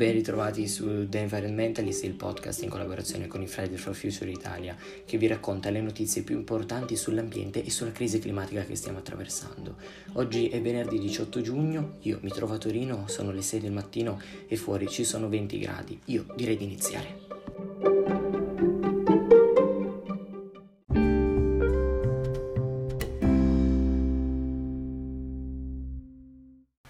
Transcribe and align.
Ben 0.00 0.12
ritrovati 0.12 0.66
su 0.66 1.06
The 1.10 1.18
Environmentalist, 1.18 2.04
il 2.04 2.14
podcast 2.14 2.62
in 2.62 2.70
collaborazione 2.70 3.26
con 3.26 3.42
i 3.42 3.46
Fridays 3.46 3.82
for 3.82 3.94
Future 3.94 4.30
Italia, 4.30 4.74
che 5.04 5.18
vi 5.18 5.26
racconta 5.26 5.68
le 5.68 5.82
notizie 5.82 6.22
più 6.22 6.38
importanti 6.38 6.96
sull'ambiente 6.96 7.62
e 7.62 7.68
sulla 7.68 7.92
crisi 7.92 8.18
climatica 8.18 8.64
che 8.64 8.76
stiamo 8.76 8.96
attraversando. 8.96 9.76
Oggi 10.14 10.48
è 10.48 10.58
venerdì 10.62 10.98
18 10.98 11.42
giugno, 11.42 11.98
io 12.00 12.18
mi 12.22 12.30
trovo 12.30 12.54
a 12.54 12.56
Torino, 12.56 13.08
sono 13.08 13.30
le 13.30 13.42
6 13.42 13.60
del 13.60 13.72
mattino 13.72 14.18
e 14.48 14.56
fuori 14.56 14.88
ci 14.88 15.04
sono 15.04 15.28
20 15.28 15.58
gradi. 15.58 16.00
Io 16.06 16.24
direi 16.34 16.56
di 16.56 16.64
iniziare. 16.64 17.29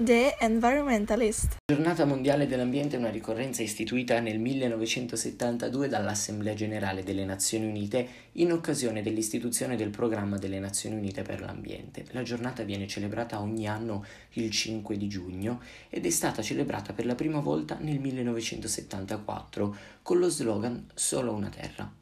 The 0.03 0.37
Environmentalist. 0.41 1.57
La 1.67 1.75
giornata 1.75 2.07
mondiale 2.07 2.47
dell'ambiente 2.47 2.97
è 2.97 2.99
una 2.99 3.11
ricorrenza 3.11 3.61
istituita 3.61 4.19
nel 4.21 4.39
1972 4.39 5.89
dall'Assemblea 5.89 6.55
generale 6.55 7.03
delle 7.03 7.27
Nazioni 7.27 7.67
Unite 7.67 8.09
in 8.33 8.51
occasione 8.51 9.03
dell'istituzione 9.03 9.77
del 9.77 9.91
programma 9.91 10.39
delle 10.39 10.59
Nazioni 10.59 10.97
Unite 10.97 11.21
per 11.21 11.43
l'ambiente. 11.43 12.07
La 12.13 12.23
giornata 12.23 12.63
viene 12.63 12.87
celebrata 12.87 13.43
ogni 13.43 13.69
anno 13.69 14.03
il 14.31 14.51
5 14.51 14.97
di 14.97 15.07
giugno 15.07 15.61
ed 15.91 16.07
è 16.07 16.11
stata 16.11 16.41
celebrata 16.41 16.95
per 16.95 17.05
la 17.05 17.15
prima 17.15 17.41
volta 17.41 17.77
nel 17.79 18.01
1974 18.01 19.77
con 20.01 20.19
lo 20.19 20.31
slogan 20.31 20.87
Solo 20.95 21.35
una 21.35 21.51
terra. 21.51 21.93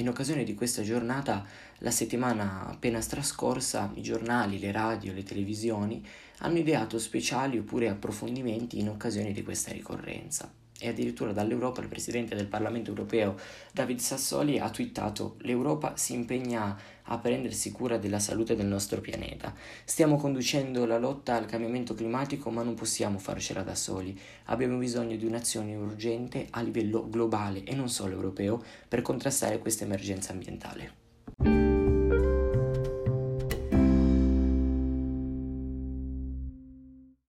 In 0.00 0.08
occasione 0.08 0.44
di 0.44 0.54
questa 0.54 0.80
giornata, 0.80 1.44
la 1.80 1.90
settimana 1.90 2.66
appena 2.66 2.98
trascorsa, 3.00 3.92
i 3.96 4.02
giornali, 4.02 4.58
le 4.58 4.72
radio, 4.72 5.12
le 5.12 5.22
televisioni 5.22 6.02
hanno 6.38 6.56
ideato 6.56 6.98
speciali 6.98 7.58
oppure 7.58 7.90
approfondimenti 7.90 8.78
in 8.78 8.88
occasione 8.88 9.32
di 9.32 9.42
questa 9.42 9.72
ricorrenza. 9.72 10.50
E 10.82 10.88
addirittura 10.88 11.32
dall'Europa 11.32 11.82
il 11.82 11.88
presidente 11.88 12.34
del 12.34 12.46
Parlamento 12.46 12.88
europeo 12.88 13.36
David 13.72 13.98
Sassoli 13.98 14.58
ha 14.58 14.70
twittato 14.70 15.36
l'Europa 15.40 15.96
si 15.96 16.14
impegna 16.14 16.76
a 17.02 17.18
prendersi 17.18 17.70
cura 17.70 17.98
della 17.98 18.18
salute 18.18 18.56
del 18.56 18.66
nostro 18.66 19.00
pianeta. 19.00 19.54
Stiamo 19.84 20.16
conducendo 20.16 20.86
la 20.86 20.98
lotta 20.98 21.34
al 21.36 21.46
cambiamento 21.46 21.92
climatico 21.94 22.50
ma 22.50 22.62
non 22.62 22.74
possiamo 22.74 23.18
farcela 23.18 23.62
da 23.62 23.74
soli. 23.74 24.18
Abbiamo 24.46 24.78
bisogno 24.78 25.16
di 25.16 25.26
un'azione 25.26 25.74
urgente 25.76 26.46
a 26.50 26.62
livello 26.62 27.08
globale 27.08 27.62
e 27.64 27.74
non 27.74 27.90
solo 27.90 28.14
europeo 28.14 28.62
per 28.88 29.02
contrastare 29.02 29.58
questa 29.58 29.84
emergenza 29.84 30.32
ambientale. 30.32 31.69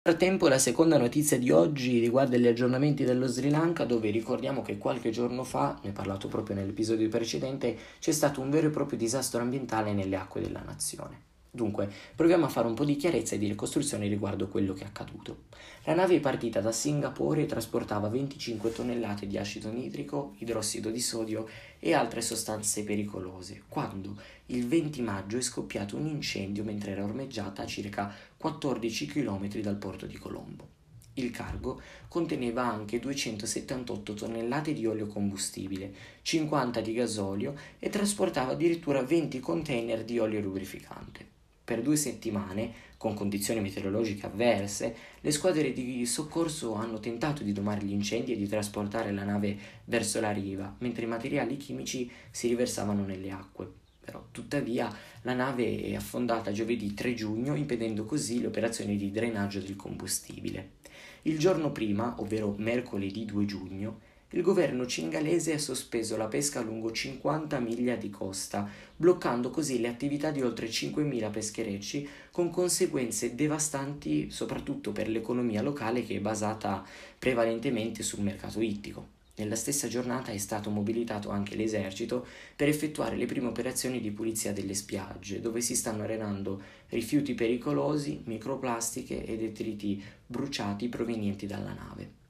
Frattempo 0.07 0.47
la 0.47 0.61
seconda 0.61 0.99
notizia 0.99 1.37
di 1.37 1.51
oggi 1.51 1.99
riguarda 1.99 2.37
gli 2.37 2.47
aggiornamenti 2.47 3.03
dello 3.03 3.27
Sri 3.27 3.51
Lanka 3.51 3.85
dove 3.85 4.11
ricordiamo 4.11 4.63
che 4.63 4.79
qualche 4.79 5.11
giorno 5.11 5.43
fa, 5.43 5.81
ne 5.83 5.89
ho 5.89 5.93
parlato 5.93 6.29
proprio 6.29 6.55
nell'episodio 6.55 7.09
precedente, 7.09 7.77
c'è 7.99 8.13
stato 8.13 8.41
un 8.41 8.49
vero 8.49 8.69
e 8.69 8.71
proprio 8.71 8.97
disastro 8.97 9.41
ambientale 9.41 9.93
nelle 9.93 10.15
acque 10.15 10.41
della 10.41 10.63
nazione. 10.65 11.36
Dunque, 11.57 11.91
proviamo 12.15 12.45
a 12.45 12.51
fare 12.51 12.67
un 12.67 12.75
po' 12.75 12.85
di 12.85 12.97
chiarezza 12.97 13.35
e 13.35 13.39
di 13.39 13.49
ricostruzione 13.49 14.09
riguardo 14.09 14.47
quello 14.47 14.75
che 14.75 14.83
è 14.83 14.87
accaduto. 14.87 15.45
La 15.85 15.95
nave 15.95 16.17
è 16.17 16.21
partita 16.21 16.61
da 16.61 16.71
Singapore 16.71 17.43
e 17.43 17.47
trasportava 17.47 18.11
25 18.11 18.73
tonnellate 18.73 19.27
di 19.27 19.39
acido 19.39 19.73
nitrico, 19.73 20.35
idrossido 20.39 20.91
di 20.91 21.01
sodio 21.01 21.49
e 21.79 21.95
altre 21.95 22.21
sostanze 22.21 22.85
pericolose, 22.85 23.63
quando 23.69 24.19
il 24.47 24.69
20 24.69 25.01
maggio 25.01 25.39
è 25.39 25.41
scoppiato 25.41 25.97
un 25.97 26.07
incendio 26.07 26.63
mentre 26.63 26.91
era 26.91 27.05
ormeggiata 27.05 27.63
a 27.63 27.67
circa 27.67 28.15
14 28.37 29.07
km 29.07 29.49
dal 29.61 29.77
porto 29.77 30.05
di 30.05 30.19
Colombo. 30.19 30.75
Il 31.15 31.31
cargo 31.31 31.81
conteneva 32.09 32.71
anche 32.71 32.99
278 32.99 34.13
tonnellate 34.13 34.75
di 34.75 34.85
olio 34.85 35.07
combustibile, 35.07 35.91
50 36.21 36.83
di 36.83 36.93
gasolio 36.93 37.55
e 37.79 37.89
trasportava 37.89 38.53
addirittura 38.53 39.03
20 39.03 39.41
container 39.41 40.05
di 40.05 40.19
olio 40.19 40.41
lubrificante. 40.43 41.36
Per 41.67 41.83
due 41.83 41.97
settimane, 41.97 42.73
con 42.97 43.15
condizioni 43.15 43.61
meteorologiche 43.61 44.27
avverse, 44.27 44.95
le 45.21 45.33
squadre 45.33 45.73
di 45.73 46.07
soccorso 46.07 46.75
hanno 46.75 47.01
tentato 47.01 47.43
di 47.43 47.51
domare 47.51 47.85
gli 47.85 47.91
incendi 47.91 48.33
e 48.33 48.37
di 48.37 48.47
trasportare 48.47 49.11
la 49.11 49.25
nave 49.25 49.59
verso 49.87 50.21
la 50.21 50.31
riva, 50.31 50.73
mentre 50.79 51.07
i 51.07 51.09
materiali 51.09 51.57
chimici 51.57 52.09
si 52.31 52.47
riversavano 52.47 53.05
nelle 53.05 53.33
acque. 53.33 53.69
Però, 53.99 54.29
tuttavia, 54.31 54.89
la 55.23 55.35
nave 55.35 55.83
è 55.83 55.97
affondata 55.97 56.53
giovedì 56.53 56.95
3 56.95 57.15
giugno, 57.15 57.57
impedendo 57.57 58.05
così 58.05 58.41
le 58.41 58.47
operazioni 58.47 58.97
di 58.97 59.11
drenaggio 59.11 59.59
del 59.59 59.75
combustibile. 59.75 60.75
Il 61.23 61.37
giorno 61.41 61.73
prima, 61.73 62.15
ovvero 62.21 62.55
mercoledì 62.59 63.25
2 63.25 63.45
giugno, 63.45 64.01
il 64.31 64.43
governo 64.43 64.87
cingalese 64.87 65.53
ha 65.53 65.59
sospeso 65.59 66.17
la 66.17 66.27
pesca 66.27 66.61
lungo 66.61 66.91
50 66.91 67.61
miglia 67.61 67.95
di 67.95 68.11
costa, 68.11 68.69
bloccando 68.97 69.51
così 69.51 69.81
le 69.81 69.87
attività 69.87 70.33
di 70.33 70.43
oltre 70.43 70.67
5.000 70.67 71.31
pescherecci, 71.31 72.09
con 72.33 72.51
conseguenze 72.51 73.37
devastanti 73.37 74.29
soprattutto 74.31 74.91
per 74.91 75.09
l'economia 75.09 75.63
locale 75.63 76.05
che 76.05 76.17
è 76.17 76.21
basata 76.21 76.85
prevalentemente 77.17 78.03
sul 78.03 78.23
mercato 78.23 78.61
ittico. 78.61 79.15
Nella 79.37 79.55
stessa 79.55 79.87
giornata 79.87 80.33
è 80.33 80.39
stato 80.39 80.71
mobilitato 80.71 81.29
anche 81.29 81.55
l'esercito 81.55 82.27
per 82.57 82.69
effettuare 82.69 83.17
le 83.17 83.27
prime 83.27 83.47
operazioni 83.47 84.01
di 84.01 84.11
pulizia 84.11 84.53
delle 84.53 84.75
spiagge, 84.75 85.41
dove 85.41 85.61
si 85.61 85.77
stanno 85.77 86.03
arenando 86.03 86.61
rifiuti 86.89 87.35
pericolosi, 87.35 88.23
microplastiche 88.25 89.25
e 89.25 89.37
detriti 89.37 90.03
bruciati 90.27 90.89
provenienti 90.89 91.47
dalla 91.47 91.75
nave. 91.75 92.26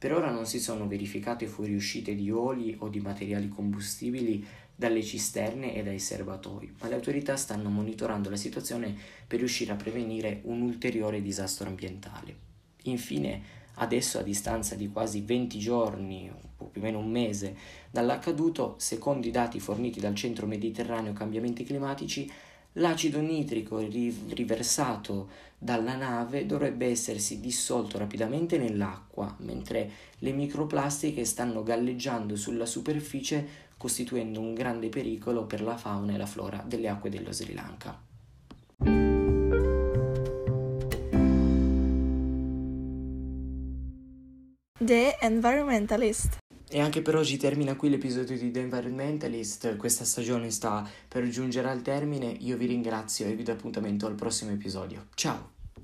Per 0.00 0.14
ora 0.14 0.30
non 0.30 0.46
si 0.46 0.58
sono 0.58 0.88
verificate 0.88 1.46
fuoriuscite 1.46 2.14
di 2.14 2.30
oli 2.30 2.74
o 2.78 2.88
di 2.88 3.00
materiali 3.00 3.50
combustibili 3.50 4.42
dalle 4.74 5.02
cisterne 5.02 5.74
e 5.74 5.82
dai 5.82 5.98
serbatoi, 5.98 6.76
ma 6.80 6.88
le 6.88 6.94
autorità 6.94 7.36
stanno 7.36 7.68
monitorando 7.68 8.30
la 8.30 8.36
situazione 8.36 8.96
per 9.26 9.40
riuscire 9.40 9.72
a 9.72 9.76
prevenire 9.76 10.40
un 10.44 10.62
ulteriore 10.62 11.20
disastro 11.20 11.68
ambientale. 11.68 12.34
Infine, 12.84 13.42
adesso 13.74 14.18
a 14.18 14.22
distanza 14.22 14.74
di 14.74 14.88
quasi 14.88 15.20
20 15.20 15.58
giorni, 15.58 16.32
o 16.56 16.64
più 16.64 16.80
o 16.80 16.84
meno 16.84 16.98
un 16.98 17.10
mese, 17.10 17.54
dall'accaduto, 17.90 18.76
secondo 18.78 19.26
i 19.26 19.30
dati 19.30 19.60
forniti 19.60 20.00
dal 20.00 20.14
Centro 20.14 20.46
Mediterraneo 20.46 21.12
Cambiamenti 21.12 21.62
Climatici, 21.62 22.26
L'acido 22.74 23.20
nitrico 23.20 23.78
riversato 23.78 25.28
dalla 25.58 25.96
nave 25.96 26.46
dovrebbe 26.46 26.86
essersi 26.86 27.40
dissolto 27.40 27.98
rapidamente 27.98 28.58
nell'acqua, 28.58 29.34
mentre 29.40 29.90
le 30.18 30.32
microplastiche 30.32 31.24
stanno 31.24 31.62
galleggiando 31.62 32.36
sulla 32.36 32.66
superficie 32.66 33.68
costituendo 33.76 34.40
un 34.40 34.54
grande 34.54 34.88
pericolo 34.88 35.46
per 35.46 35.62
la 35.62 35.76
fauna 35.76 36.14
e 36.14 36.16
la 36.16 36.26
flora 36.26 36.62
delle 36.66 36.88
acque 36.88 37.10
dello 37.10 37.32
Sri 37.32 37.54
Lanka. 37.54 37.98
The 44.82 45.16
Environmentalist 45.20 46.39
e 46.70 46.80
anche 46.80 47.02
per 47.02 47.16
oggi 47.16 47.36
termina 47.36 47.74
qui 47.74 47.90
l'episodio 47.90 48.38
di 48.38 48.50
The 48.52 48.60
Environmentalist, 48.60 49.76
questa 49.76 50.04
stagione 50.04 50.50
sta 50.50 50.88
per 51.08 51.28
giungere 51.28 51.68
al 51.68 51.82
termine, 51.82 52.26
io 52.26 52.56
vi 52.56 52.66
ringrazio 52.66 53.26
e 53.26 53.34
vi 53.34 53.42
do 53.42 53.52
appuntamento 53.52 54.06
al 54.06 54.14
prossimo 54.14 54.52
episodio. 54.52 55.06
Ciao! 55.14 55.59